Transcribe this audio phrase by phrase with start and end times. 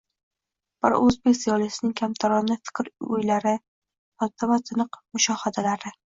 [0.85, 3.55] bir o‘zbek ziyolisining kamtarona fikr-uylari,
[4.25, 5.97] sodda va tiniq mushohadalari